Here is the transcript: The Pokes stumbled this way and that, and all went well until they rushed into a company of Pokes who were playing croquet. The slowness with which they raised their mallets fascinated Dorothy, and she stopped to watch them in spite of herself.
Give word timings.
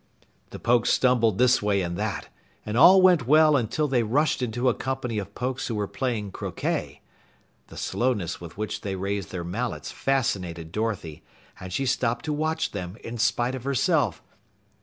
The 0.49 0.57
Pokes 0.57 0.89
stumbled 0.89 1.37
this 1.37 1.61
way 1.61 1.83
and 1.83 1.95
that, 1.95 2.27
and 2.65 2.75
all 2.75 3.03
went 3.03 3.27
well 3.27 3.55
until 3.55 3.87
they 3.87 4.01
rushed 4.01 4.41
into 4.41 4.67
a 4.67 4.73
company 4.73 5.19
of 5.19 5.35
Pokes 5.35 5.67
who 5.67 5.75
were 5.75 5.85
playing 5.87 6.31
croquet. 6.31 7.01
The 7.67 7.77
slowness 7.77 8.41
with 8.41 8.57
which 8.57 8.81
they 8.81 8.95
raised 8.95 9.29
their 9.31 9.43
mallets 9.43 9.91
fascinated 9.91 10.71
Dorothy, 10.71 11.21
and 11.59 11.71
she 11.71 11.85
stopped 11.85 12.25
to 12.25 12.33
watch 12.33 12.71
them 12.71 12.97
in 13.03 13.19
spite 13.19 13.53
of 13.53 13.63
herself. 13.63 14.23